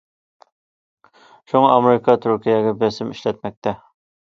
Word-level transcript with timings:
شۇڭا 1.51 1.69
ئامېرىكا 1.75 2.17
تۈركىيەگە 2.25 2.75
بېسىم 2.83 3.15
ئىشلەتمەكتە. 3.15 3.79